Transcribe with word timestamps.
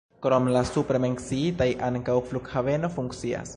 Krom 0.25 0.47
la 0.55 0.63
supre 0.69 1.01
menciitaj 1.03 1.69
ankaŭ 1.91 2.17
flughaveno 2.31 2.93
funkcias. 2.99 3.49